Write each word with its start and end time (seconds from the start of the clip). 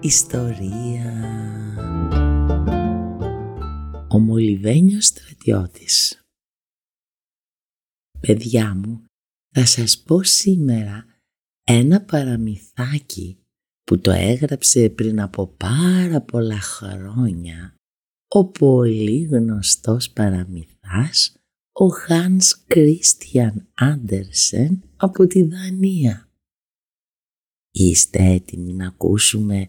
ιστορία». 0.00 1.12
Ο 4.08 4.18
Μολυβένιος 4.18 5.04
στρατιώτης 5.06 6.24
Παιδιά 8.20 8.74
μου, 8.74 9.04
θα 9.54 9.66
σας 9.66 10.02
πω 10.02 10.22
σήμερα 10.22 11.06
ένα 11.64 12.00
παραμυθάκι 12.00 13.38
που 13.84 14.00
το 14.00 14.10
έγραψε 14.10 14.88
πριν 14.88 15.20
από 15.20 15.46
πάρα 15.46 16.20
πολλά 16.20 16.60
χρόνια 16.60 17.74
ο 18.28 18.44
πολύ 18.44 19.22
γνωστός 19.22 20.10
παραμυθάς 20.10 21.34
ο 21.72 21.88
Χάνς 21.88 22.64
Κρίστιαν 22.66 23.68
Άντερσεν 23.74 24.82
από 24.96 25.26
τη 25.26 25.42
Δανία. 25.42 26.28
Είστε 27.70 28.24
έτοιμοι 28.24 28.72
να 28.72 28.86
ακούσουμε 28.86 29.68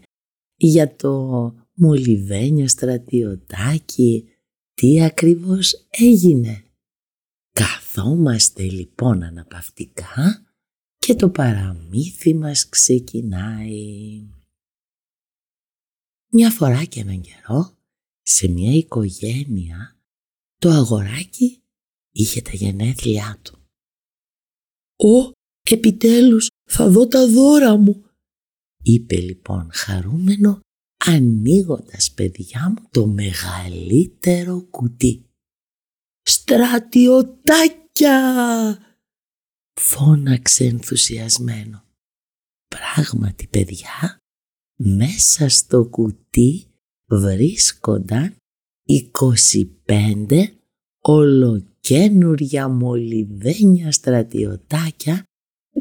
για 0.66 0.96
το 0.96 1.54
μολυβένιο 1.74 2.68
στρατιωτάκι 2.68 4.28
τι 4.74 5.02
ακριβώς 5.02 5.88
έγινε; 5.90 6.64
Καθόμαστε 7.52 8.62
λοιπόν 8.62 9.22
αναπαυτικά 9.22 10.46
και 10.96 11.14
το 11.14 11.30
παραμύθι 11.30 12.34
μας 12.34 12.68
ξεκινάει. 12.68 14.26
Μια 16.32 16.50
φορά 16.50 16.84
και 16.84 17.00
έναν 17.00 17.20
καιρό, 17.20 17.76
σε 18.22 18.48
μια 18.48 18.72
οικογένεια, 18.72 20.00
το 20.58 20.70
αγοράκι 20.70 21.62
είχε 22.12 22.40
τα 22.42 22.50
γενέθλιά 22.52 23.40
του. 23.42 23.58
«Ω, 24.96 25.32
επιτέλους 25.70 26.50
θα 26.70 26.90
δω 26.90 27.06
τα 27.06 27.28
δώρα 27.28 27.76
μου», 27.76 28.04
είπε 28.82 29.16
λοιπόν 29.16 29.68
χαρούμενο 29.72 30.60
ανοίγοντας 31.04 32.12
παιδιά 32.12 32.68
μου 32.68 32.88
το 32.90 33.06
μεγαλύτερο 33.06 34.62
κουτί. 34.70 35.26
«Στρατιωτάκια!» 36.22 38.18
φώναξε 39.80 40.64
ενθουσιασμένο. 40.64 41.84
Πράγματι 42.68 43.46
παιδιά, 43.46 44.16
μέσα 44.76 45.48
στο 45.48 45.84
κουτί 45.84 46.66
βρίσκονταν 47.06 48.36
25 49.88 50.44
ολοκένουρια 51.00 52.68
μολυβένια 52.68 53.92
στρατιωτάκια 53.92 55.24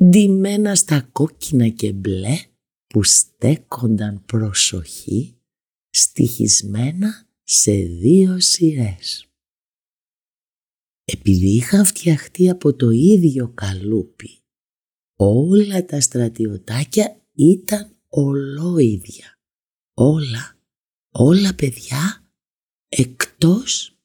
ντυμένα 0.04 0.76
στα 0.76 1.02
κόκκινα 1.12 1.68
και 1.68 1.94
μπλε 1.94 2.38
που 2.92 3.04
στέκονταν 3.04 4.26
προσοχή 4.26 5.38
στοιχισμένα 5.90 7.28
σε 7.44 7.72
δύο 7.72 8.40
σειρές. 8.40 9.26
Επειδή 11.04 11.56
είχαν 11.56 11.86
φτιαχτεί 11.86 12.50
από 12.50 12.74
το 12.76 12.90
ίδιο 12.90 13.50
καλούπι, 13.50 14.30
όλα 15.16 15.86
τα 15.86 16.02
στρατιωτάκια 16.02 17.22
ήταν 17.34 17.96
ολόιδια. 18.08 19.40
Όλα, 19.94 20.58
όλα 21.12 21.56
παιδιά, 21.56 22.32
εκτός, 22.90 23.98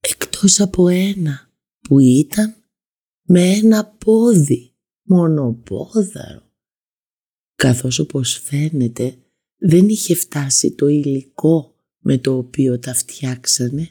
εκτός 0.00 0.60
από 0.60 0.88
ένα 0.88 1.50
που 1.80 1.98
ήταν 1.98 2.54
με 3.22 3.42
ένα 3.42 3.86
πόδι, 3.86 4.74
μονοπόδαρο. 5.02 6.43
Καθώς 7.54 7.98
όπως 7.98 8.38
φαίνεται 8.38 9.18
δεν 9.56 9.88
είχε 9.88 10.14
φτάσει 10.14 10.74
το 10.74 10.88
υλικό 10.88 11.74
με 11.98 12.18
το 12.18 12.36
οποίο 12.36 12.78
τα 12.78 12.94
φτιάξανε 12.94 13.90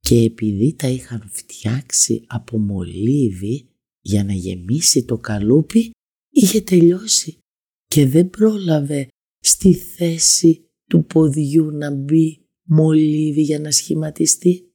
και 0.00 0.14
επειδή 0.14 0.74
τα 0.74 0.88
είχαν 0.88 1.28
φτιάξει 1.32 2.24
από 2.26 2.58
μολύβι 2.58 3.68
για 4.00 4.24
να 4.24 4.32
γεμίσει 4.32 5.04
το 5.04 5.18
καλούπι 5.18 5.90
είχε 6.30 6.60
τελειώσει 6.60 7.38
και 7.86 8.06
δεν 8.06 8.30
πρόλαβε 8.30 9.08
στη 9.38 9.74
θέση 9.74 10.70
του 10.88 11.04
ποδιού 11.04 11.70
να 11.70 11.90
μπει 11.94 12.46
μολύβι 12.62 13.42
για 13.42 13.58
να 13.58 13.70
σχηματιστεί. 13.70 14.74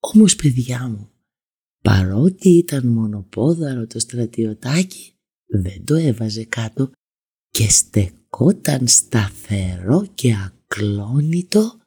Όμως 0.00 0.36
παιδιά 0.36 0.88
μου, 0.88 1.10
παρότι 1.82 2.48
ήταν 2.48 2.86
μονοπόδαρο 2.86 3.86
το 3.86 3.98
στρατιωτάκι, 3.98 5.17
δεν 5.48 5.84
το 5.84 5.94
έβαζε 5.94 6.44
κάτω 6.44 6.90
και 7.48 7.68
στεκόταν 7.68 8.88
σταθερό 8.88 10.06
και 10.14 10.34
ακλόνητο 10.34 11.80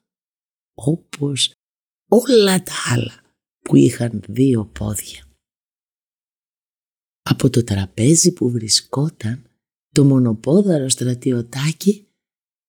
όπως 0.73 1.53
όλα 2.09 2.63
τα 2.63 2.73
άλλα 2.93 3.21
που 3.59 3.75
είχαν 3.75 4.23
δύο 4.27 4.65
πόδια. 4.65 5.25
Από 7.21 7.49
το 7.49 7.63
τραπέζι 7.63 8.33
που 8.33 8.49
βρισκόταν 8.49 9.45
το 9.91 10.03
μονοπόδαρο 10.03 10.89
στρατιωτάκι 10.89 12.07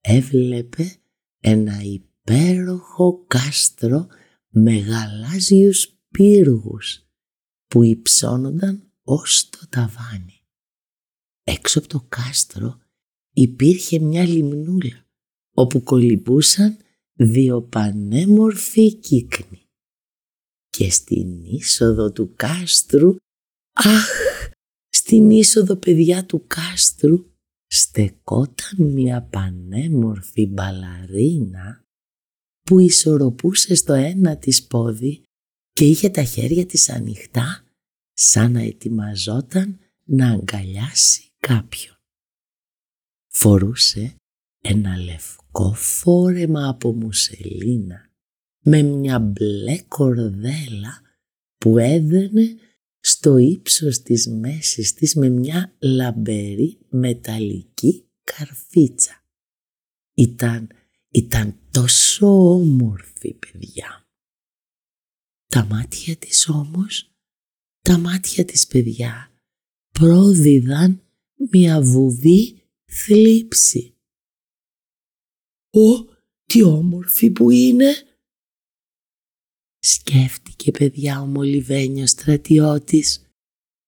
έβλεπε 0.01 0.97
ένα 1.41 1.83
υπέροχο 1.83 3.25
κάστρο 3.27 4.07
με 4.49 4.79
γαλάζιους 4.79 5.97
πύργους 6.11 7.07
που 7.67 7.83
υψώνονταν 7.83 8.93
ως 9.03 9.49
το 9.49 9.69
ταβάνι. 9.69 10.42
Έξω 11.45 11.79
από 11.79 11.89
το 11.89 12.07
κάστρο 12.09 12.81
υπήρχε 13.33 13.99
μια 13.99 14.27
λιμνούλα 14.27 15.07
όπου 15.55 15.83
κολυμπούσαν 15.83 16.77
δύο 17.13 17.63
πανέμορφοι 17.63 18.95
κύκνοι. 18.95 19.67
Και 20.69 20.91
στην 20.91 21.45
είσοδο 21.45 22.13
του 22.13 22.33
κάστρου, 22.37 23.17
αχ, 23.73 24.09
στην 24.89 25.31
είσοδο 25.31 25.77
παιδιά 25.77 26.27
του 26.27 26.45
κάστρου, 26.47 27.31
στεκόταν 27.67 28.77
μια 28.93 29.23
πανέμορφη 29.23 30.47
μπαλαρίνα 30.47 31.85
που 32.61 32.79
ισορροπούσε 32.79 33.75
στο 33.75 33.93
ένα 33.93 34.37
της 34.37 34.67
πόδι 34.67 35.23
και 35.73 35.85
είχε 35.85 36.09
τα 36.11 36.25
χέρια 36.25 36.67
της 36.67 36.89
ανοιχτά 36.89 37.65
σαν 38.13 38.53
να 38.53 38.61
ετοιμαζόταν 38.61 39.79
να 40.05 40.31
αγκαλιάσει 40.31 41.32
κάποιον. 41.47 41.97
Φορούσε 43.29 44.15
ένα 44.63 44.97
λευκό 44.97 45.73
φόρεμα 45.73 46.69
από 46.69 46.93
μουσελίνα 46.93 48.11
με 48.65 48.83
μια 48.83 49.19
μπλε 49.19 49.83
κορδέλα 49.83 51.03
που 51.57 51.79
έδαινε 51.79 52.57
στο 53.01 53.37
ύψος 53.37 54.03
της 54.03 54.29
μέσης 54.29 54.95
της 54.95 55.15
με 55.15 55.29
μια 55.29 55.77
λαμπερή 55.79 56.79
μεταλλική 56.89 58.09
καρφίτσα. 58.25 59.25
Ήταν, 60.15 60.69
ήταν 61.09 61.59
τόσο 61.71 62.53
όμορφη 62.53 63.35
παιδιά. 63.35 64.07
Τα 65.47 65.65
μάτια 65.65 66.17
της 66.17 66.49
όμως, 66.49 67.15
τα 67.81 67.99
μάτια 67.99 68.45
της 68.45 68.67
παιδιά 68.67 69.31
πρόδιδαν 69.93 71.03
μια 71.51 71.81
βουβή 71.81 72.63
θλίψη. 72.91 73.95
«Ω, 75.71 76.15
τι 76.45 76.63
όμορφη 76.63 77.31
που 77.31 77.51
είναι!» 77.51 77.95
Σκέφτηκε 79.79 80.71
παιδιά 80.71 81.21
ο 81.21 81.27
μολυβένιος 81.27 82.11
στρατιώτης. 82.11 83.27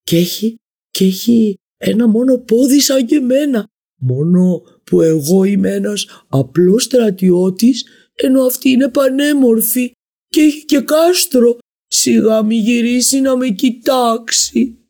«Και 0.03 0.17
έχει, 0.17 0.57
και 0.91 1.05
έχει 1.05 1.55
ένα 1.77 2.09
μόνο 2.09 2.39
πόδι 2.39 2.81
σαν 2.81 3.07
και 3.07 3.15
εμένα, 3.15 3.67
μόνο 4.01 4.63
που 4.85 5.01
εγώ 5.01 5.45
είμαι 5.45 5.71
ένας 5.73 6.07
απλός 6.29 6.85
στρατιώτης, 6.85 7.85
ενώ 8.15 8.43
αυτή 8.43 8.69
είναι 8.69 8.89
πανέμορφη 8.89 9.93
και 10.29 10.41
έχει 10.41 10.65
και 10.65 10.81
κάστρο. 10.81 11.59
Σιγά 11.87 12.43
μη 12.43 12.57
γυρίσει 12.57 13.21
να 13.21 13.37
με 13.37 13.49
κοιτάξει. 13.49 14.84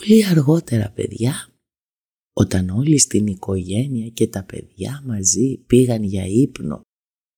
Πολύ 0.00 0.26
αργότερα 0.26 0.90
παιδιά 0.90 1.48
όταν 2.32 2.68
όλοι 2.68 2.98
στην 2.98 3.26
οικογένεια 3.26 4.08
και 4.08 4.26
τα 4.26 4.44
παιδιά 4.44 5.02
μαζί 5.06 5.56
πήγαν 5.66 6.02
για 6.02 6.26
ύπνο 6.26 6.80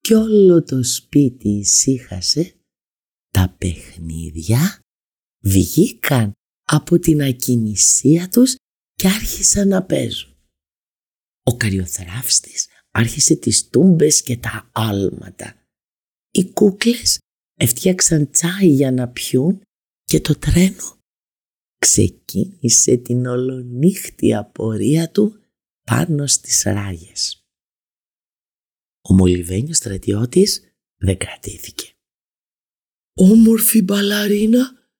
και 0.00 0.14
όλο 0.14 0.62
το 0.62 0.84
σπίτι 0.84 1.48
ησύχασε, 1.48 2.54
τα 3.28 3.54
παιχνίδια 3.58 4.80
βγήκαν 5.44 6.32
από 6.62 6.98
την 6.98 7.22
ακινησία 7.22 8.28
τους 8.28 8.54
και 8.94 9.08
άρχισαν 9.08 9.68
να 9.68 9.82
παίζουν. 9.82 10.36
Ο 11.42 11.56
καριοθράφστης 11.56 12.68
άρχισε 12.90 13.34
τις 13.34 13.68
τούμπες 13.68 14.22
και 14.22 14.36
τα 14.36 14.70
άλματα. 14.72 15.66
Οι 16.30 16.52
κούκλες 16.52 17.18
έφτιαξαν 17.58 18.30
τσάι 18.30 18.68
για 18.68 18.92
να 18.92 19.08
πιούν 19.08 19.62
και 20.04 20.20
το 20.20 20.38
τρένο 20.38 21.00
ξεκίνησε 21.82 22.96
την 22.96 23.26
ολονύχτη 23.26 24.34
απορία 24.34 25.10
του 25.10 25.42
πάνω 25.84 26.26
στις 26.26 26.62
ράγες. 26.62 27.46
Ο 29.08 29.14
μολυβένιος 29.14 29.76
στρατιώτης 29.76 30.76
δεν 30.96 31.18
κρατήθηκε. 31.18 31.92
«Όμορφη 33.14 33.82
μπαλαρίνα, 33.82 34.90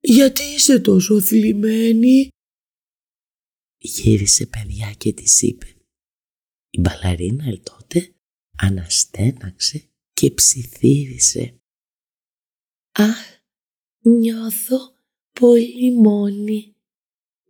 γιατί 0.00 0.42
είσαι 0.42 0.80
τόσο 0.80 1.20
θλιμμένη» 1.20 2.28
γύρισε 3.78 4.46
παιδιά 4.46 4.92
και 4.92 5.12
της 5.12 5.42
είπε. 5.42 5.76
Η 6.70 6.80
μπαλαρίνα 6.80 7.60
τότε 7.60 8.14
αναστέναξε 8.56 9.88
και 10.12 10.30
ψιθύρισε. 10.30 11.60
«Αχ, 12.92 13.40
νιώθω 14.00 14.93
πολύ 15.40 15.92
μόνη. 15.92 16.74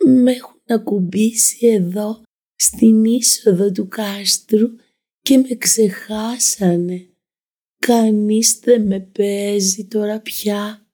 Με 0.05 0.33
έχουν 0.33 0.63
ακουμπήσει 0.67 1.67
εδώ 1.67 2.23
στην 2.55 3.05
είσοδο 3.05 3.73
του 3.73 3.89
κάστρου 3.89 4.69
και 5.21 5.39
με 5.39 5.55
ξεχάσανε. 5.55 7.09
Κανείς 7.87 8.59
δεν 8.59 8.87
με 8.87 9.01
παίζει 9.01 9.87
τώρα 9.87 10.21
πια. 10.21 10.87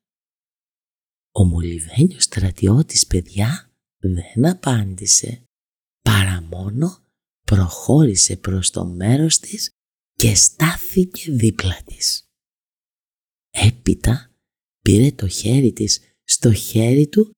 Ο 1.32 1.44
μολυβένιος 1.44 2.25
στρατιώτης 2.25 3.06
παιδιά 3.06 3.70
δεν 3.98 4.46
απάντησε 4.46 5.42
παρά 6.02 6.42
μόνο 6.42 7.04
προχώρησε 7.46 8.37
προς 8.37 8.70
το 8.70 8.84
μέρος 8.84 9.38
της 9.38 9.70
και 10.12 10.34
στάθηκε 10.34 11.32
δίπλα 11.32 11.82
της. 11.84 12.25
Έπειτα 13.50 14.34
πήρε 14.82 15.12
το 15.12 15.28
χέρι 15.28 15.72
της 15.72 16.09
στο 16.30 16.52
χέρι 16.52 17.08
του 17.08 17.30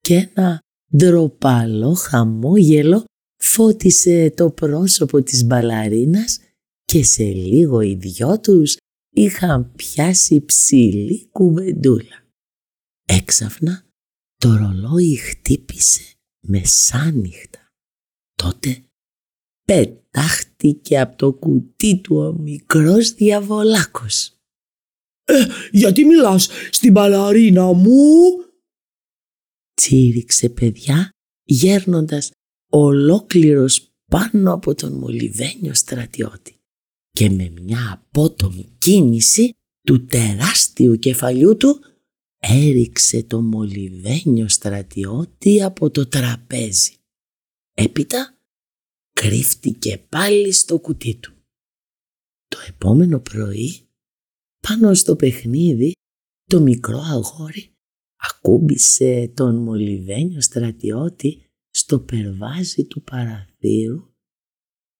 και 0.00 0.30
ένα 0.34 0.60
ντροπαλό 0.96 1.94
χαμόγελο 1.94 3.04
φώτισε 3.42 4.32
το 4.36 4.50
πρόσωπο 4.50 5.22
της 5.22 5.44
μπαλαρίνας 5.44 6.38
και 6.84 7.04
σε 7.04 7.24
λίγο 7.24 7.80
οι 7.80 7.94
δυο 7.94 8.40
τους 8.40 8.76
είχαν 9.14 9.72
πιάσει 9.72 10.44
ψηλή 10.44 11.28
κουβεντούλα. 11.30 12.24
Έξαφνα 13.08 13.84
το 14.36 14.56
ρολόι 14.56 15.14
χτύπησε 15.14 16.02
μεσάνυχτα. 16.40 17.68
Τότε 18.34 18.84
πετάχτηκε 19.64 21.00
από 21.00 21.16
το 21.16 21.32
κουτί 21.32 22.00
του 22.00 22.16
ο 22.16 22.32
μικρός 22.32 23.12
διαβολάκος. 23.12 24.35
«Ε, 25.28 25.46
γιατί 25.70 26.04
μιλάς 26.04 26.48
στην 26.70 26.92
μπαλαρίνα 26.92 27.72
μου» 27.72 28.00
τσίριξε 29.74 30.48
παιδιά 30.48 31.10
γέρνοντας 31.44 32.30
ολόκληρος 32.70 33.90
πάνω 34.10 34.52
από 34.52 34.74
τον 34.74 34.92
μολυβένιο 34.92 35.74
στρατιώτη 35.74 36.56
και 37.10 37.30
με 37.30 37.48
μια 37.48 37.92
απότομη 37.92 38.76
κίνηση 38.78 39.52
του 39.86 40.04
τεράστιου 40.04 40.98
κεφαλιού 40.98 41.56
του 41.56 41.80
έριξε 42.38 43.22
το 43.22 43.40
μολυβένιο 43.40 44.48
στρατιώτη 44.48 45.62
από 45.62 45.90
το 45.90 46.06
τραπέζι. 46.06 46.94
Έπειτα 47.74 48.38
κρύφτηκε 49.12 49.98
πάλι 50.08 50.52
στο 50.52 50.78
κουτί 50.78 51.14
του. 51.14 51.32
Το 52.48 52.58
επόμενο 52.68 53.20
πρωί 53.20 53.85
πάνω 54.68 54.94
στο 54.94 55.16
παιχνίδι 55.16 55.92
το 56.44 56.60
μικρό 56.60 56.98
αγόρι 56.98 57.70
ακούμπησε 58.16 59.32
τον 59.34 59.56
μολυβένιο 59.56 60.40
στρατιώτη 60.40 61.44
στο 61.70 62.00
περβάζι 62.00 62.84
του 62.84 63.02
παραθύρου 63.02 64.14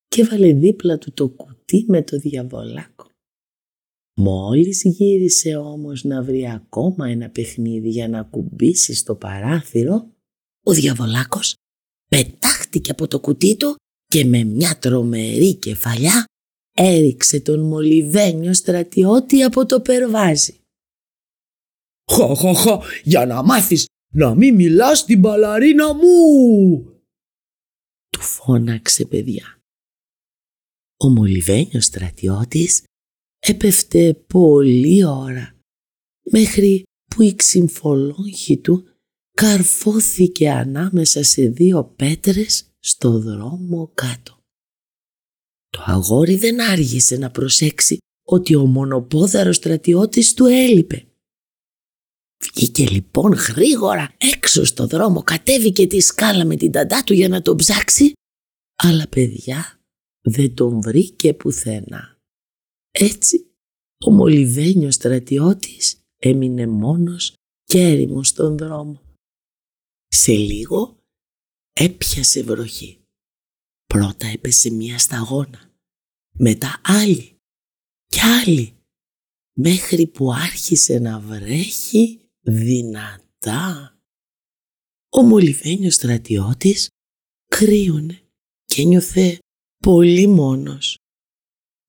και 0.09 0.25
βάλε 0.25 0.53
δίπλα 0.53 0.99
του 0.99 1.13
το 1.13 1.29
κουτί 1.29 1.85
με 1.89 2.03
το 2.03 2.19
διαβολάκο. 2.19 3.11
Μόλις 4.17 4.83
γύρισε 4.85 5.57
όμως 5.57 6.05
να 6.05 6.23
βρει 6.23 6.51
ακόμα 6.51 7.09
ένα 7.09 7.31
παιχνίδι 7.31 7.89
για 7.89 8.09
να 8.09 8.23
κουμπίσει 8.23 8.95
στο 8.95 9.15
παράθυρο, 9.15 10.11
ο 10.65 10.73
διαβολάκος 10.73 11.55
πετάχτηκε 12.11 12.91
από 12.91 13.09
το 13.09 13.21
κουτί 13.21 13.57
του 13.57 13.75
και 14.07 14.25
με 14.25 14.45
μια 14.45 14.79
τρομερή 14.79 15.55
κεφαλιά 15.55 16.25
έριξε 16.77 17.41
τον 17.41 17.61
μολυβένιο 17.61 18.55
στρατιώτη 18.55 19.43
από 19.43 19.67
το 19.67 19.81
περβάζι. 19.81 20.61
Χα 22.13 22.35
χα 22.35 22.55
χα, 22.55 22.79
για 23.03 23.27
να 23.27 23.43
μάθεις 23.43 23.87
να 24.13 24.35
μην 24.35 24.55
μιλάς 24.55 25.05
την 25.05 25.19
μπαλαρίνα 25.19 25.95
μου. 25.95 27.01
Του 28.11 28.21
φώναξε 28.21 29.05
παιδιά. 29.05 29.59
Ο 30.97 31.09
μολυβένιος 31.09 31.85
στρατιώτης 31.85 32.85
έπεφτε 33.39 34.15
πολλή 34.15 35.05
ώρα 35.05 35.57
μέχρι 36.31 36.83
που 37.15 37.23
η 37.23 37.35
ξυμφολόγχη 37.35 38.59
του 38.59 38.85
καρφώθηκε 39.33 40.51
ανάμεσα 40.51 41.23
σε 41.23 41.49
δύο 41.49 41.85
πέτρες 41.85 42.71
στο 42.79 43.19
δρόμο 43.19 43.91
κάτω. 43.95 44.36
Το 45.77 45.83
αγόρι 45.87 46.37
δεν 46.37 46.61
άργησε 46.61 47.17
να 47.17 47.31
προσέξει 47.31 47.99
ότι 48.27 48.55
ο 48.55 48.67
μονοπόδαρος 48.67 49.57
στρατιώτης 49.57 50.35
του 50.35 50.45
έλειπε. 50.45 51.07
Βγήκε 52.45 52.89
λοιπόν 52.89 53.33
γρήγορα 53.33 54.15
έξω 54.19 54.65
στο 54.65 54.87
δρόμο, 54.87 55.23
κατέβηκε 55.23 55.87
τη 55.87 56.01
σκάλα 56.01 56.45
με 56.45 56.57
την 56.57 56.73
ταντά 56.73 57.05
του 57.05 57.13
για 57.15 57.29
να 57.29 57.43
τον 57.43 57.57
ψάξει, 57.57 58.13
αλλά 58.77 59.09
παιδιά 59.09 59.81
δεν 60.21 60.55
τον 60.55 60.81
βρήκε 60.81 61.35
πουθενά. 61.35 62.19
Έτσι 62.91 63.47
ο 64.05 64.11
μολυβένιος 64.11 64.95
στρατιώτης 64.95 66.01
έμεινε 66.17 66.67
μόνος 66.67 67.35
και 67.65 67.81
έρημος 67.81 68.29
στον 68.29 68.57
δρόμο. 68.57 69.01
Σε 70.07 70.33
λίγο 70.33 70.97
έπιασε 71.73 72.43
βροχή. 72.43 73.01
Πρώτα 73.87 74.27
έπεσε 74.27 74.71
μία 74.71 74.99
σταγόνα, 74.99 75.66
μετά 76.39 76.81
άλλη 76.85 77.37
και 78.07 78.21
άλλη, 78.21 78.77
μέχρι 79.59 80.07
που 80.07 80.33
άρχισε 80.33 80.99
να 80.99 81.21
βρέχει 81.21 82.21
δυνατά. 82.41 83.99
Ο 85.11 85.23
μολυβένιος 85.23 85.95
στρατιώτης 85.95 86.89
κρύωνε 87.47 88.21
και 88.65 88.83
νιώθε 88.83 89.39
πολύ 89.83 90.27
μόνος. 90.27 90.97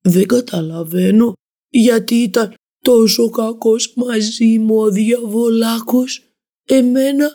Δεν 0.00 0.26
καταλαβαίνω 0.26 1.32
γιατί 1.68 2.14
ήταν 2.14 2.54
τόσο 2.84 3.30
κακός 3.30 3.94
μαζί 3.94 4.58
μου 4.58 4.76
ο 4.76 4.90
διαβολάκος. 4.90 6.32
Εμένα 6.68 7.34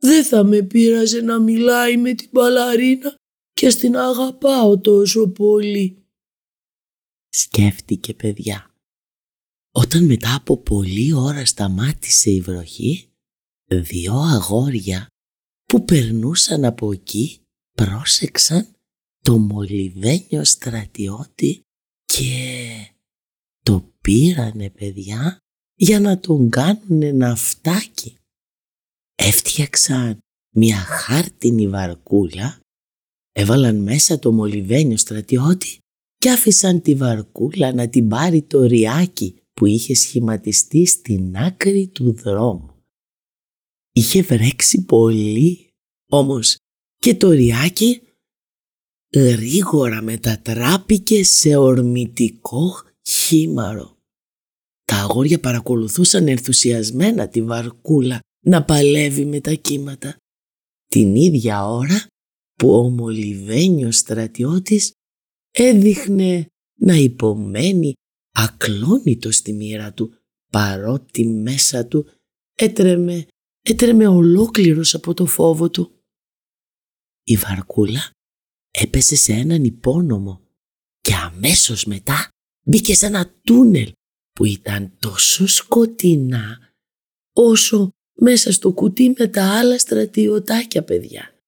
δεν 0.00 0.24
θα 0.24 0.44
με 0.44 0.62
πείραζε 0.62 1.20
να 1.20 1.38
μιλάει 1.38 1.96
με 1.96 2.14
την 2.14 2.30
παλαρίνα 2.30 3.14
και 3.52 3.70
στην 3.70 3.96
αγαπάω 3.96 4.78
τόσο 4.78 5.28
πολύ. 5.28 6.03
Σκέφτηκε 7.36 8.14
παιδιά. 8.14 8.74
Όταν 9.72 10.04
μετά 10.04 10.34
από 10.34 10.56
πολλή 10.56 11.12
ώρα 11.12 11.44
σταμάτησε 11.44 12.30
η 12.30 12.40
βροχή, 12.40 13.08
δύο 13.64 14.14
αγόρια 14.14 15.06
που 15.64 15.84
περνούσαν 15.84 16.64
από 16.64 16.92
εκεί 16.92 17.40
πρόσεξαν 17.76 18.74
το 19.22 19.38
μολυβένιο 19.38 20.44
στρατιώτη 20.44 21.60
και 22.04 22.46
το 23.62 23.92
πήρανε 24.00 24.70
παιδιά 24.70 25.38
για 25.74 26.00
να 26.00 26.18
τον 26.18 26.50
κάνουν 26.50 27.16
ναυτάκι. 27.16 28.16
Έφτιαξαν 29.14 30.18
μια 30.54 30.76
χάρτινη 30.76 31.68
βαρκούλα 31.68 32.58
Έβαλαν 33.36 33.76
μέσα 33.76 34.18
το 34.18 34.32
μολυβένιο 34.32 34.96
στρατιώτη 34.96 35.78
και 36.24 36.30
άφησαν 36.30 36.80
τη 36.80 36.94
βαρκούλα 36.94 37.72
να 37.72 37.88
την 37.88 38.08
πάρει 38.08 38.42
το 38.42 38.62
ριάκι 38.62 39.34
που 39.54 39.66
είχε 39.66 39.94
σχηματιστεί 39.94 40.86
στην 40.86 41.36
άκρη 41.36 41.88
του 41.88 42.12
δρόμου. 42.12 42.82
Είχε 43.92 44.22
βρέξει 44.22 44.84
πολύ, 44.84 45.68
όμως 46.10 46.56
και 46.96 47.14
το 47.14 47.30
ριάκι 47.30 48.00
γρήγορα 49.14 50.02
μετατράπηκε 50.02 51.24
σε 51.24 51.56
ορμητικό 51.56 52.72
χήμαρο. 53.08 53.96
Τα 54.84 54.96
αγόρια 54.96 55.40
παρακολουθούσαν 55.40 56.28
ενθουσιασμένα 56.28 57.28
τη 57.28 57.42
βαρκούλα 57.42 58.20
να 58.46 58.64
παλεύει 58.64 59.24
με 59.24 59.40
τα 59.40 59.54
κύματα. 59.54 60.16
Την 60.86 61.14
ίδια 61.14 61.66
ώρα 61.66 62.06
που 62.58 62.74
ο 62.74 62.88
μολυβένιος 62.88 63.96
στρατιώτης 63.96 64.92
έδειχνε 65.54 66.46
να 66.80 66.94
υπομένει 66.94 67.92
ακλόνητο 68.32 69.32
στη 69.32 69.52
μοίρα 69.52 69.92
του 69.92 70.14
παρότι 70.50 71.26
μέσα 71.26 71.86
του 71.86 72.08
έτρεμε, 72.54 73.26
έτρεμε 73.62 74.06
ολόκληρος 74.06 74.94
από 74.94 75.14
το 75.14 75.26
φόβο 75.26 75.70
του. 75.70 75.92
Η 77.24 77.36
βαρκούλα 77.36 78.10
έπεσε 78.70 79.16
σε 79.16 79.32
έναν 79.32 79.64
υπόνομο 79.64 80.40
και 81.00 81.14
αμέσως 81.14 81.84
μετά 81.84 82.28
μπήκε 82.66 82.94
σε 82.94 83.06
ένα 83.06 83.34
τούνελ 83.42 83.92
που 84.32 84.44
ήταν 84.44 84.96
τόσο 84.98 85.46
σκοτεινά 85.46 86.58
όσο 87.32 87.90
μέσα 88.14 88.52
στο 88.52 88.72
κουτί 88.72 89.14
με 89.18 89.28
τα 89.28 89.58
άλλα 89.58 89.78
στρατιωτάκια 89.78 90.84
παιδιά. 90.84 91.38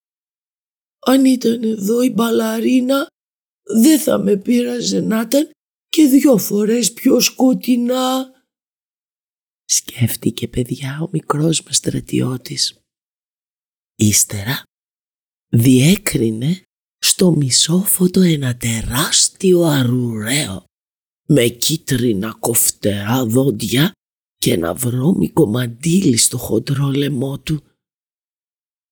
Αν 1.07 1.25
ήταν 1.25 1.63
εδώ 1.63 2.03
η 2.03 2.11
μπαλαρίνα 2.11 3.07
δεν 3.75 3.99
θα 4.00 4.18
με 4.18 4.37
πείραζε 4.37 5.00
να 5.00 5.20
ήταν 5.20 5.50
και 5.88 6.06
δυο 6.06 6.38
φορές 6.38 6.92
πιο 6.92 7.20
σκοτεινά. 7.20 8.30
Σκέφτηκε 9.64 10.49
παιδιά 10.49 10.99
ο 11.02 11.08
μικρός 11.12 11.62
μας 11.62 11.76
στρατιώτης. 11.76 12.78
Ύστερα 13.94 14.62
διέκρινε 15.49 16.62
στο 16.99 17.30
μισόφωτο 17.30 18.20
ένα 18.20 18.56
τεράστιο 18.56 19.62
αρουραίο 19.62 20.64
με 21.28 21.46
κίτρινα 21.46 22.37
κοφτερά 22.40 23.26
δόντια 23.26 23.92
και 24.37 24.52
ένα 24.52 24.75
βρώμικο 24.75 25.46
μαντίλι 25.46 26.16
στο 26.16 26.38
χοντρό 26.38 26.90
λαιμό 26.90 27.38
του. 27.38 27.62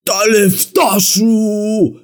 «Τα 0.03 0.29
λεφτά 0.29 0.99
σου!» 0.99 2.04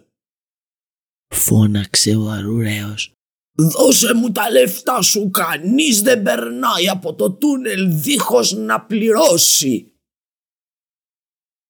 Φώναξε 1.35 2.17
ο 2.17 2.29
αρουραίος. 2.29 3.13
«Δώσε 3.59 4.15
μου 4.15 4.33
τα 4.33 4.51
λεφτά 4.51 5.03
σου, 5.03 5.31
κανείς 5.31 6.03
δεν 6.03 6.23
περνάει 6.23 6.89
από 6.89 7.15
το 7.15 7.31
τούνελ 7.33 8.01
δίχως 8.01 8.53
να 8.53 8.81
πληρώσει!» 8.81 9.93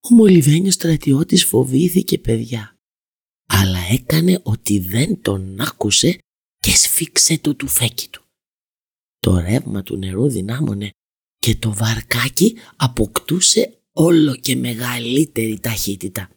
Ο 0.01 0.15
μολυβένιος 0.15 0.75
στρατιώτης 0.75 1.45
φοβήθηκε 1.45 2.19
παιδιά, 2.19 2.77
αλλά 3.47 3.79
έκανε 3.91 4.41
ότι 4.43 4.79
δεν 4.79 5.21
τον 5.23 5.61
άκουσε 5.61 6.19
και 6.59 6.71
σφίξε 6.71 7.39
το 7.39 7.55
τουφέκι 7.55 8.09
του. 8.09 8.25
Το 9.19 9.39
ρεύμα 9.39 9.83
του 9.83 9.97
νερού 9.97 10.29
δυνάμωνε 10.29 10.91
και 11.37 11.57
το 11.57 11.73
βαρκάκι 11.73 12.57
αποκτούσε 12.77 13.79
όλο 13.93 14.37
και 14.37 14.57
μεγαλύτερη 14.57 15.61
ταχύτητα. 15.61 16.31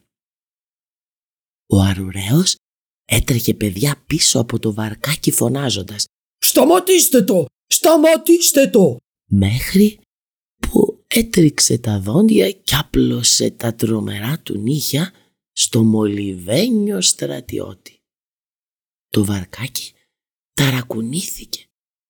Ο 1.66 1.80
αρουραίος 1.80 2.56
έτρεχε 3.04 3.54
παιδιά 3.54 4.02
πίσω 4.06 4.40
από 4.40 4.58
το 4.58 4.74
βαρκάκι 4.74 5.30
φωνάζοντας 5.30 6.04
«Σταματήστε 6.38 7.22
το! 7.22 7.46
Σταματήστε 7.66 8.68
το!» 8.68 8.96
Μέχρι 9.30 9.98
που 10.58 11.04
έτριξε 11.06 11.78
τα 11.78 12.00
δόντια 12.00 12.50
κι 12.50 12.74
άπλωσε 12.74 13.50
τα 13.50 13.74
τρομερά 13.74 14.38
του 14.38 14.58
νύχια 14.58 15.12
στο 15.52 15.82
μολυβένιο 15.82 17.00
στρατιώτη. 17.00 17.98
Το 19.08 19.24
βαρκάκι 19.24 19.92
ταρακουνήθηκε. 20.52 21.64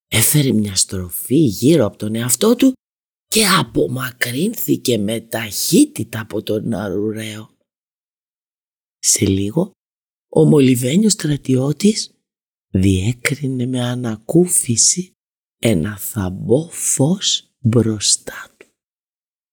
Έφερε 0.07 0.51
μια 0.51 0.75
στροφή 0.75 1.37
γύρω 1.37 1.85
από 1.85 1.97
τον 1.97 2.15
εαυτό 2.15 2.55
του 2.55 2.73
και 3.25 3.47
απομακρύνθηκε 3.47 4.97
με 4.97 5.19
ταχύτητα 5.19 6.19
από 6.19 6.43
τον 6.43 6.73
αρουραίο. 6.73 7.49
Σε 8.99 9.25
λίγο 9.25 9.71
ο 10.35 10.45
μολυβένιος 10.45 11.11
στρατιώτης 11.11 12.11
διέκρινε 12.71 13.65
με 13.65 13.81
ανακούφιση 13.81 15.11
ένα 15.61 15.97
θαμπό 15.97 16.69
φως 16.69 17.51
μπροστά 17.59 18.55
του. 18.57 18.67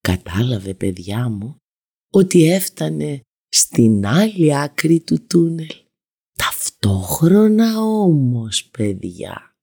Κατάλαβε 0.01 0.75
παιδιά 0.75 1.29
μου 1.29 1.57
ότι 2.12 2.51
έφτανε 2.51 3.21
στην 3.49 4.07
άλλη 4.07 4.57
άκρη 4.57 5.01
του 5.01 5.27
τούνελ. 5.27 5.75
Ταυτόχρονα 6.33 7.81
όμως 7.81 8.65
παιδιά, 8.65 9.55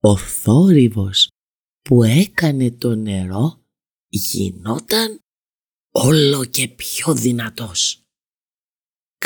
ο 0.00 0.16
θόρυβος 0.16 1.28
που 1.80 2.02
έκανε 2.02 2.70
το 2.70 2.94
νερό 2.94 3.64
γινόταν 4.08 5.18
όλο 5.92 6.44
και 6.44 6.68
πιο 6.68 7.14
δυνατός. 7.14 8.03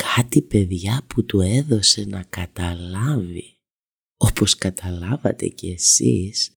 Κάτι 0.02 0.43
παιδιά 0.43 1.05
που 1.07 1.25
του 1.25 1.40
έδωσε 1.40 2.05
να 2.05 2.23
καταλάβει, 2.23 3.59
όπως 4.17 4.55
καταλάβατε 4.55 5.49
κι 5.49 5.69
εσείς, 5.69 6.52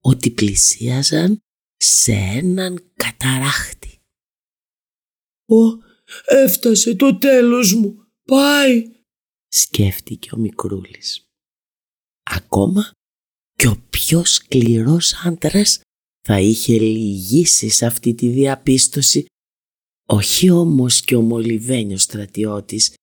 ότι 0.00 0.30
πλησίαζαν 0.30 1.38
σε 1.76 2.12
έναν 2.12 2.92
καταράχτη. 2.94 3.98
«Ω, 5.46 5.56
έφτασε 6.24 6.94
το 6.94 7.18
τέλος 7.18 7.74
μου, 7.74 8.06
πάει», 8.24 8.82
σκέφτηκε 9.48 10.34
ο 10.34 10.38
μικρούλης. 10.38 11.26
Ακόμα 12.22 12.90
και 13.56 13.68
ο 13.68 13.86
πιο 13.90 14.24
σκληρός 14.24 15.14
άντρας 15.14 15.80
θα 16.28 16.40
είχε 16.40 16.78
λυγίσει 16.78 17.68
σε 17.68 17.86
αυτή 17.86 18.14
τη 18.14 18.28
διαπίστωση. 18.28 19.26
Όχι 20.06 20.50
όμως 20.50 21.00
και 21.00 21.16
ο 21.16 21.20
μολυβένιος 21.20 22.02
στρατιώτης 22.02 22.94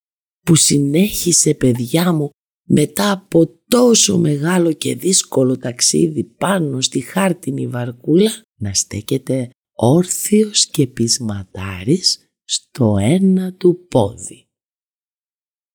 που 0.46 0.56
συνέχισε 0.56 1.54
παιδιά 1.54 2.14
μου 2.14 2.30
μετά 2.68 3.12
από 3.12 3.48
τόσο 3.68 4.18
μεγάλο 4.18 4.74
και 4.74 4.96
δύσκολο 4.96 5.58
ταξίδι 5.58 6.24
πάνω 6.24 6.82
στη 6.82 7.00
χάρτινη 7.00 7.68
βαρκούλα 7.68 8.32
να 8.60 8.74
στέκεται 8.74 9.50
όρθιος 9.76 10.66
και 10.66 10.88
πισματάρης 10.88 12.26
στο 12.44 12.98
ένα 13.00 13.54
του 13.54 13.88
πόδι. 13.90 14.46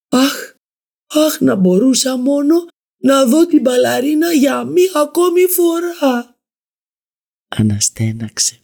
Αχ, 0.08 0.54
αχ 1.06 1.40
να 1.40 1.54
μπορούσα 1.54 2.16
μόνο 2.16 2.54
να 2.98 3.26
δω 3.26 3.46
την 3.46 3.60
μπαλαρίνα 3.60 4.32
για 4.32 4.64
μία 4.64 4.92
ακόμη 4.94 5.46
φορά. 5.46 6.36
Αναστέναξε. 7.48 8.58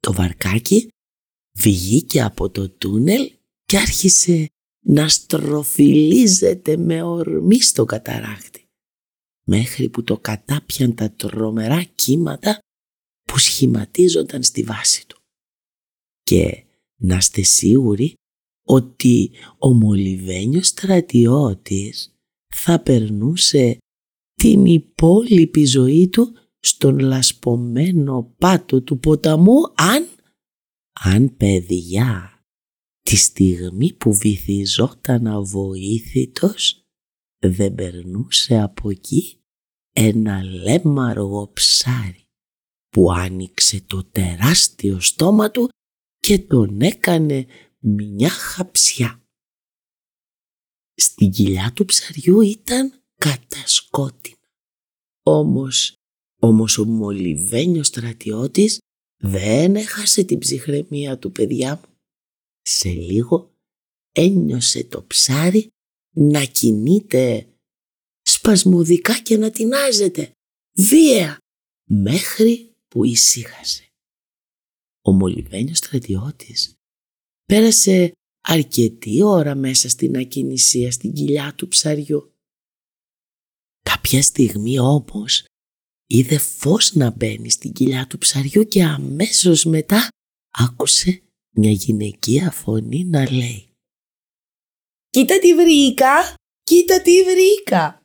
Το 0.00 0.12
βαρκάκι 0.12 0.88
βγήκε 1.58 2.22
από 2.22 2.50
το 2.50 2.70
τούνελ 2.70 3.32
και 3.64 3.78
άρχισε 3.78 4.48
να 4.86 5.08
στροφιλίζεται 5.08 6.76
με 6.76 7.02
ορμή 7.02 7.60
στο 7.60 7.84
καταράκτη 7.84 8.64
μέχρι 9.44 9.88
που 9.88 10.02
το 10.02 10.18
κατάπιαν 10.18 10.94
τα 10.94 11.10
τρομερά 11.10 11.82
κύματα 11.82 12.58
που 13.22 13.38
σχηματίζονταν 13.38 14.42
στη 14.42 14.62
βάση 14.62 15.06
του. 15.06 15.18
Και 16.22 16.64
να 16.96 17.16
είστε 17.16 17.42
σίγουροι 17.42 18.14
ότι 18.66 19.30
ο 19.58 19.72
μολυβένιος 19.72 20.66
στρατιώτης 20.66 22.14
θα 22.54 22.80
περνούσε 22.80 23.78
την 24.34 24.64
υπόλοιπη 24.64 25.64
ζωή 25.64 26.08
του 26.08 26.32
στον 26.58 26.98
λασπωμένο 26.98 28.34
πάτο 28.38 28.82
του 28.82 28.98
ποταμού 28.98 29.60
αν, 29.74 30.08
αν 31.06 31.36
παιδιά, 31.36 32.42
τη 33.00 33.16
στιγμή 33.16 33.92
που 33.92 34.14
βυθιζόταν 34.14 35.26
αβοήθητος 35.26 36.86
δεν 37.38 37.74
περνούσε 37.74 38.60
από 38.60 38.90
εκεί 38.90 39.38
ένα 39.92 40.42
λέμαργο 40.42 41.50
ψάρι 41.52 42.28
που 42.88 43.12
άνοιξε 43.12 43.80
το 43.80 44.04
τεράστιο 44.04 45.00
στόμα 45.00 45.50
του 45.50 45.68
και 46.18 46.38
τον 46.38 46.80
έκανε 46.80 47.46
μια 47.78 48.30
χαψιά. 48.30 49.22
Στην 50.94 51.30
κοιλιά 51.30 51.72
του 51.74 51.84
ψαριού 51.84 52.40
ήταν 52.40 53.02
κατασκότεινα. 53.14 54.36
Όμως, 55.22 55.94
όμως 56.40 56.78
ο 56.78 56.84
μολυβένιος 56.84 57.86
στρατιώτης 57.86 58.78
δεν 59.26 59.76
έχασε 59.76 60.24
την 60.24 60.38
ψυχραιμία 60.38 61.18
του 61.18 61.32
παιδιά 61.32 61.76
μου. 61.76 61.94
Σε 62.62 62.88
λίγο 62.88 63.54
ένιωσε 64.12 64.84
το 64.84 65.04
ψάρι 65.04 65.68
να 66.10 66.44
κινείται 66.44 67.48
σπασμωδικά 68.22 69.20
και 69.20 69.36
να 69.36 69.50
τεινάζεται 69.50 70.30
βία 70.76 71.38
μέχρι 71.84 72.74
που 72.88 73.04
ησύχασε. 73.04 73.88
Ο 75.04 75.12
μολυβένιος 75.12 75.78
στρατιώτης 75.78 76.74
πέρασε 77.44 78.12
αρκετή 78.40 79.22
ώρα 79.22 79.54
μέσα 79.54 79.88
στην 79.88 80.16
ακινησία 80.16 80.92
στην 80.92 81.12
κοιλιά 81.12 81.54
του 81.54 81.68
ψαριού. 81.68 82.32
Κάποια 83.82 84.22
στιγμή 84.22 84.78
όμως 84.78 85.44
είδε 86.16 86.38
φως 86.38 86.94
να 86.94 87.10
μπαίνει 87.10 87.50
στην 87.50 87.72
κοιλιά 87.72 88.06
του 88.06 88.18
ψαριού 88.18 88.62
και 88.62 88.84
αμέσως 88.84 89.64
μετά 89.64 90.08
άκουσε 90.50 91.22
μια 91.56 91.70
γυναικεία 91.70 92.50
φωνή 92.50 93.04
να 93.04 93.30
λέει 93.30 93.68
«Κοίτα 95.10 95.38
τι 95.38 95.54
βρήκα! 95.54 96.34
Κοίτα 96.62 97.02
τι 97.02 97.22
βρήκα!» 97.22 98.00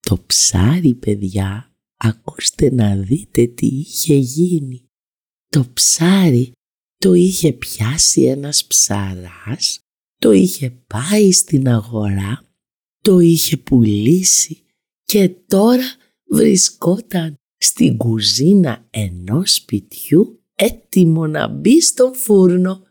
Το 0.00 0.22
ψάρι 0.26 0.94
παιδιά, 0.94 1.72
ακούστε 1.96 2.72
να 2.72 2.96
δείτε 2.96 3.46
τι 3.46 3.66
είχε 3.66 4.14
γίνει. 4.14 4.84
Το 5.46 5.66
ψάρι 5.72 6.52
το 6.96 7.12
είχε 7.12 7.52
πιάσει 7.52 8.22
ένας 8.22 8.66
ψαράς, 8.66 9.80
το 10.16 10.30
είχε 10.32 10.70
πάει 10.70 11.32
στην 11.32 11.68
αγορά, 11.68 12.44
το 13.02 13.18
είχε 13.18 13.56
πουλήσει 13.56 14.62
και 15.04 15.28
τώρα 15.28 15.96
βρισκόταν 16.30 17.34
στην 17.56 17.96
κουζίνα 17.96 18.86
ενός 18.90 19.54
σπιτιού 19.54 20.42
έτοιμο 20.54 21.26
να 21.26 21.48
μπει 21.48 21.80
στον 21.80 22.14
φούρνο. 22.14 22.86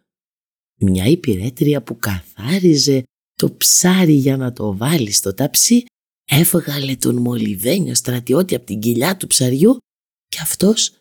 Μια 0.81 1.05
υπηρέτρια 1.05 1.83
που 1.83 1.97
καθάριζε 1.97 3.03
το 3.33 3.53
ψάρι 3.53 4.13
για 4.13 4.37
να 4.37 4.53
το 4.53 4.77
βάλει 4.77 5.11
στο 5.11 5.33
ταψί 5.33 5.83
έβγαλε 6.25 6.95
τον 6.95 7.17
μολυβένιο 7.17 7.95
στρατιώτη 7.95 8.55
από 8.55 8.65
την 8.65 8.79
κοιλιά 8.79 9.17
του 9.17 9.27
ψαριού 9.27 9.77
και 10.27 10.39
αυτός 10.41 10.93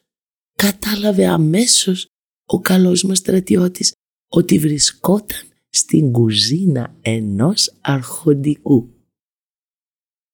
κατάλαβε 0.58 1.26
αμέσως 1.26 2.06
ο 2.46 2.60
καλός 2.60 3.02
μας 3.02 3.18
στρατιώτης 3.18 3.92
ότι 4.30 4.58
βρισκόταν 4.58 5.48
στην 5.68 6.12
κουζίνα 6.12 6.96
ενός 7.00 7.74
αρχοντικού. 7.80 8.92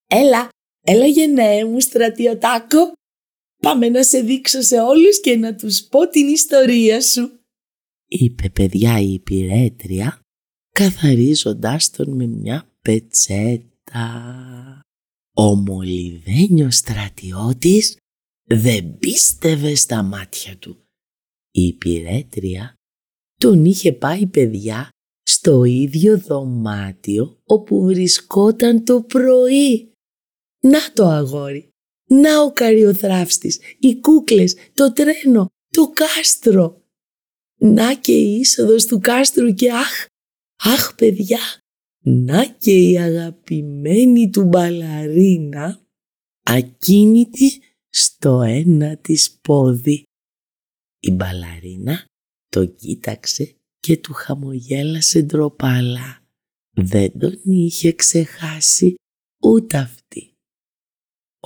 «Έλα, 0.07 0.49
έλα 0.85 1.07
γενναίε 1.07 1.65
μου 1.65 1.81
στρατιωτάκο, 1.81 2.93
πάμε 3.63 3.89
να 3.89 4.03
σε 4.03 4.21
δείξω 4.21 4.63
σε 4.63 4.81
όλους 4.81 5.21
και 5.21 5.37
να 5.37 5.55
τους 5.55 5.83
πω 5.83 6.09
την 6.09 6.29
ιστορία 6.29 7.01
σου», 7.01 7.39
είπε 8.09 8.51
παιδιά 8.51 9.01
η 9.01 9.13
υπηρέτρια 9.13 10.21
καθαρίζοντάς 10.71 11.91
τον 11.91 12.17
με 12.17 12.27
μια 12.27 12.69
πετσέτα. 12.83 14.09
Ο 15.37 15.55
μολυβένιος 15.55 16.77
στρατιώτης 16.77 17.97
δεν 18.45 18.99
πίστευε 18.99 19.75
στα 19.75 20.03
μάτια 20.03 20.57
του. 20.57 20.77
Η 21.51 21.63
υπηρέτρια 21.63 22.75
τον 23.41 23.65
είχε 23.65 23.93
πάει 23.93 24.27
παιδιά 24.27 24.89
στο 25.23 25.65
ίδιο 25.65 26.19
δωμάτιο 26.19 27.39
όπου 27.45 27.83
βρισκόταν 27.83 28.85
το 28.85 29.03
πρωί. 29.03 29.93
Να 30.65 30.93
το 30.93 31.07
αγόρι, 31.07 31.69
να 32.09 32.43
ο 32.43 32.53
καριοθράφστης, 32.53 33.61
οι 33.79 34.01
κούκλες, 34.01 34.57
το 34.75 34.93
τρένο, 34.93 35.49
το 35.69 35.93
κάστρο. 35.95 36.83
Να 37.59 37.95
και 37.95 38.13
η 38.13 38.39
είσοδος 38.39 38.85
του 38.85 38.99
κάστρου 38.99 39.55
και 39.55 39.73
αχ, 39.73 40.07
αχ 40.65 40.95
παιδιά, 40.95 41.41
να 42.01 42.45
και 42.47 42.91
η 42.91 42.99
αγαπημένη 42.99 44.31
του 44.31 44.45
μπαλαρίνα 44.45 45.81
ακίνητη 46.43 47.61
στο 47.89 48.41
ένα 48.41 48.97
της 48.97 49.39
πόδι. 49.41 50.03
Η 51.01 51.11
μπαλαρίνα 51.11 52.05
το 52.49 52.65
κοίταξε 52.65 53.57
και 53.79 53.97
του 53.97 54.13
χαμογέλασε 54.13 55.23
ντροπαλά. 55.23 56.23
Δεν 56.77 57.19
τον 57.19 57.41
είχε 57.45 57.93
ξεχάσει 57.93 58.95
ούτε 59.43 59.77
αυτή. 59.77 60.34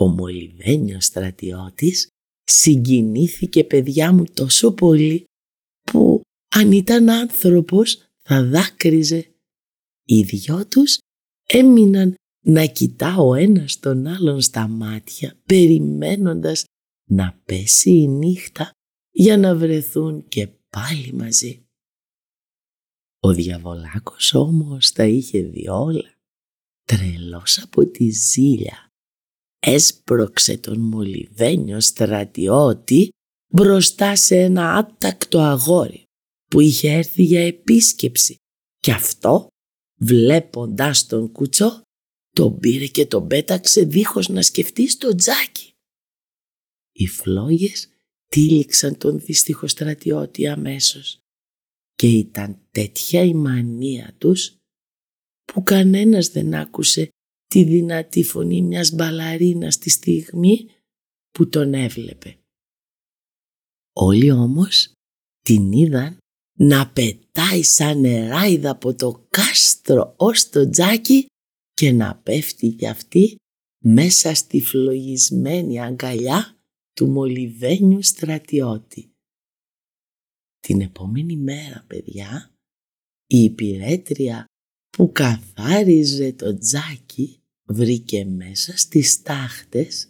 Ο 0.00 0.06
μολυβένιος 0.06 1.04
στρατιώτης 1.04 2.08
συγκινήθηκε 2.44 3.64
παιδιά 3.64 4.12
μου 4.12 4.24
τόσο 4.24 4.72
πολύ 4.72 5.24
που 5.82 6.20
αν 6.48 6.72
ήταν 6.72 7.08
άνθρωπος 7.08 8.08
θα 8.22 8.44
δάκρυζε. 8.44 9.34
Οι 10.04 10.22
δυο 10.22 10.66
τους 10.66 10.98
έμειναν 11.46 12.14
να 12.44 12.66
κοιτά 12.66 13.16
ο 13.16 13.34
ένας 13.34 13.78
τον 13.78 14.06
άλλον 14.06 14.40
στα 14.40 14.68
μάτια 14.68 15.36
περιμένοντας 15.44 16.64
να 17.10 17.40
πέσει 17.44 17.90
η 17.90 18.08
νύχτα 18.08 18.70
για 19.10 19.36
να 19.36 19.56
βρεθούν 19.56 20.28
και 20.28 20.46
πάλι 20.46 21.12
μαζί. 21.12 21.66
Ο 23.20 23.32
διαβολάκος 23.32 24.34
όμως 24.34 24.92
τα 24.92 25.04
είχε 25.04 25.40
δει 25.40 25.68
όλα. 25.68 26.14
Τρελός 26.84 27.58
από 27.62 27.86
τη 27.86 28.10
ζήλια. 28.10 28.87
Έσπρωξε 29.58 30.58
τον 30.58 30.80
μολυβένιο 30.80 31.80
στρατιώτη 31.80 33.08
μπροστά 33.52 34.16
σε 34.16 34.36
ένα 34.36 34.74
άτακτο 34.74 35.38
αγόρι 35.38 36.02
που 36.50 36.60
είχε 36.60 36.92
έρθει 36.92 37.22
για 37.22 37.46
επίσκεψη 37.46 38.36
και 38.78 38.92
αυτό 38.92 39.46
βλέποντάς 40.00 41.06
τον 41.06 41.32
κουτσό 41.32 41.82
τον 42.30 42.58
πήρε 42.58 42.86
και 42.86 43.06
τον 43.06 43.26
πέταξε 43.26 43.84
δίχως 43.84 44.28
να 44.28 44.42
σκεφτεί 44.42 44.88
στο 44.88 45.14
τζάκι. 45.14 45.72
Οι 46.92 47.06
φλόγες 47.06 47.88
τύλιξαν 48.26 48.98
τον 48.98 49.18
δυστυχο 49.18 49.66
στρατιώτη 49.66 50.48
αμέσως 50.48 51.18
και 51.94 52.08
ήταν 52.08 52.58
τέτοια 52.70 53.22
η 53.22 53.34
μανία 53.34 54.14
τους 54.18 54.56
που 55.44 55.62
κανένας 55.62 56.28
δεν 56.28 56.54
άκουσε 56.54 57.08
τη 57.48 57.64
δυνατή 57.64 58.22
φωνή 58.22 58.62
μιας 58.62 58.90
μπαλαρίνας 58.90 59.78
τη 59.78 59.90
στιγμή 59.90 60.70
που 61.30 61.48
τον 61.48 61.74
έβλεπε. 61.74 62.38
Όλοι 63.92 64.30
όμως 64.30 64.92
την 65.44 65.72
είδαν 65.72 66.18
να 66.58 66.90
πετάει 66.90 67.62
σαν 67.62 68.00
νεράιδα 68.00 68.70
από 68.70 68.94
το 68.94 69.26
κάστρο 69.28 70.14
ως 70.16 70.48
το 70.48 70.70
τζάκι 70.70 71.26
και 71.72 71.92
να 71.92 72.16
πέφτει 72.16 72.68
κι 72.68 72.86
αυτή 72.86 73.36
μέσα 73.84 74.34
στη 74.34 74.60
φλογισμένη 74.60 75.80
αγκαλιά 75.80 76.56
του 76.92 77.06
μολυβένιου 77.06 78.02
στρατιώτη. 78.02 79.10
Την 80.58 80.80
επόμενη 80.80 81.36
μέρα, 81.36 81.84
παιδιά, 81.86 82.52
η 83.26 83.38
υπηρέτρια 83.38 84.44
που 84.88 85.12
καθάριζε 85.12 86.32
το 86.32 86.58
τζάκι 86.58 87.37
βρήκε 87.68 88.24
μέσα 88.24 88.76
στις 88.76 89.22
τάχτες 89.22 90.08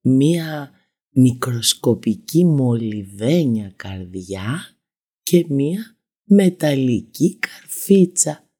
μία 0.00 0.70
μικροσκοπική 1.10 2.44
μολυβένια 2.44 3.72
καρδιά 3.76 4.76
και 5.22 5.46
μία 5.48 5.96
μεταλλική 6.24 7.36
καρφίτσα 7.38 8.50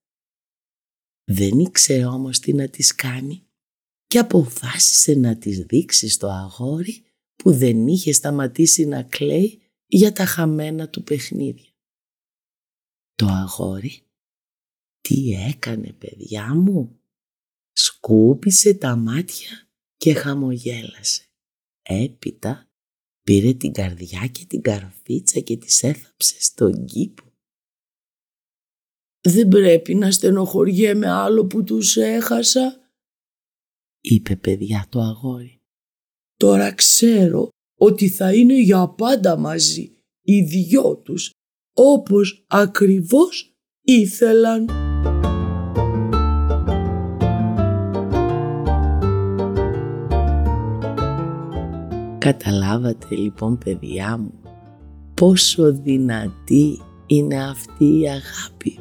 δεν 1.25 1.59
ήξερε 1.59 2.05
όμως 2.05 2.39
τι 2.39 2.53
να 2.53 2.69
της 2.69 2.95
κάνει 2.95 3.47
και 4.07 4.19
αποφάσισε 4.19 5.15
να 5.15 5.37
της 5.37 5.59
δείξει 5.59 6.09
στο 6.09 6.29
αγόρι 6.29 7.05
που 7.35 7.53
δεν 7.53 7.87
είχε 7.87 8.13
σταματήσει 8.13 8.85
να 8.85 9.03
κλαίει 9.03 9.61
για 9.87 10.13
τα 10.13 10.25
χαμένα 10.25 10.89
του 10.89 11.03
παιχνίδια. 11.03 11.71
Το 13.15 13.27
αγόρι 13.27 14.03
τι 15.01 15.33
έκανε 15.33 15.93
παιδιά 15.93 16.55
μου; 16.55 17.01
Σκούπισε 18.07 18.75
τα 18.75 18.97
μάτια 18.97 19.69
και 19.97 20.15
χαμογέλασε. 20.15 21.23
Έπειτα 21.83 22.69
πήρε 23.23 23.53
την 23.53 23.73
καρδιά 23.73 24.27
και 24.27 24.45
την 24.45 24.63
καρφίτσα 24.63 25.41
και 25.41 25.57
τις 25.57 25.83
έθαψε 25.83 26.43
στον 26.43 26.85
κήπο 26.85 27.25
δεν 29.29 29.49
πρέπει 29.49 29.95
να 29.95 30.11
στενοχωριέμαι 30.11 31.11
άλλο 31.11 31.47
που 31.47 31.65
τους 31.65 31.97
έχασα, 31.97 32.93
είπε 34.01 34.37
παιδιά 34.37 34.87
το 34.89 35.01
αγόρι. 35.01 35.61
Τώρα 36.37 36.73
ξέρω 36.73 37.49
ότι 37.79 38.09
θα 38.09 38.35
είναι 38.35 38.61
για 38.61 38.89
πάντα 38.89 39.37
μαζί 39.37 39.97
οι 40.23 40.43
δυο 40.43 40.97
τους, 40.97 41.31
όπως 41.77 42.45
ακριβώς 42.49 43.57
ήθελαν. 43.83 44.67
Καταλάβατε 52.27 53.15
λοιπόν 53.15 53.59
παιδιά 53.59 54.17
μου 54.17 54.33
πόσο 55.15 55.73
δυνατή 55.73 56.81
είναι 57.07 57.45
αυτή 57.45 57.85
η 57.85 58.09
αγάπη. 58.09 58.79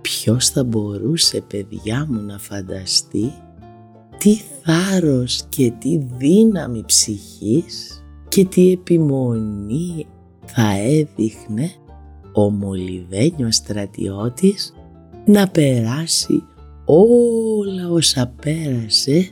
Ποιος 0.00 0.48
θα 0.48 0.64
μπορούσε 0.64 1.40
παιδιά 1.40 2.06
μου 2.08 2.20
να 2.20 2.38
φανταστεί 2.38 3.32
τι 4.18 4.34
θάρρος 4.62 5.44
και 5.48 5.72
τι 5.78 5.98
δύναμη 5.98 6.82
ψυχής 6.86 8.04
και 8.28 8.44
τι 8.44 8.70
επιμονή 8.70 10.06
θα 10.44 10.76
έδειχνε 10.78 11.70
ο 12.32 12.50
μολυβένιος 12.50 13.54
στρατιώτης 13.56 14.74
να 15.26 15.48
περάσει 15.48 16.42
όλα 16.84 17.90
όσα 17.90 18.34
πέρασε 18.42 19.30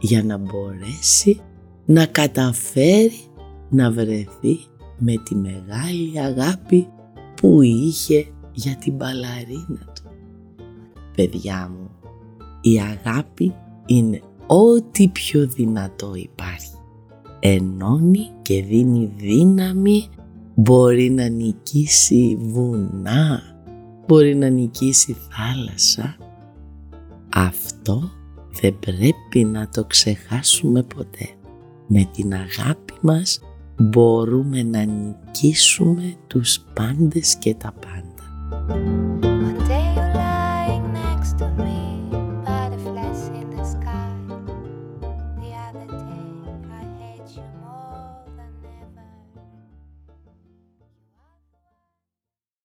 για 0.00 0.22
να 0.22 0.36
μπορέσει 0.36 1.42
να 1.90 2.06
καταφέρει 2.06 3.20
να 3.68 3.90
βρεθεί 3.90 4.58
με 4.98 5.14
τη 5.24 5.34
μεγάλη 5.34 6.20
αγάπη 6.20 6.88
που 7.34 7.62
είχε 7.62 8.26
για 8.52 8.76
την 8.76 8.94
μπαλαρίνα 8.94 9.92
του. 9.94 10.10
Παιδιά 11.16 11.70
μου, 11.72 11.90
η 12.60 12.80
αγάπη 12.80 13.54
είναι 13.86 14.20
ό,τι 14.46 15.08
πιο 15.08 15.46
δυνατό 15.46 16.14
υπάρχει. 16.14 16.76
Ενώνει 17.40 18.30
και 18.42 18.62
δίνει 18.62 19.12
δύναμη, 19.16 20.08
μπορεί 20.54 21.10
να 21.10 21.28
νικήσει 21.28 22.38
βουνά, 22.40 23.42
μπορεί 24.06 24.34
να 24.34 24.48
νικήσει 24.48 25.16
θάλασσα. 25.30 26.16
Αυτό 27.34 28.10
δεν 28.60 28.78
πρέπει 28.78 29.44
να 29.44 29.68
το 29.68 29.84
ξεχάσουμε 29.84 30.82
ποτέ. 30.82 31.37
Με 31.90 32.08
την 32.12 32.34
αγάπη 32.34 32.92
μας 33.00 33.40
μπορούμε 33.78 34.62
να 34.62 34.84
νικήσουμε 34.84 36.14
τους 36.26 36.60
πάντες 36.74 37.36
και 37.36 37.54
τα 37.54 37.72
πάντα. 37.80 39.27